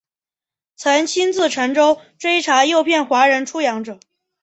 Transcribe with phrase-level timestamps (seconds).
[0.77, 3.99] 曾亲自乘舟追查诱骗华人出洋者。